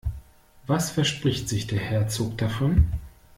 [0.65, 2.87] Was verspricht sich der Herzog davon?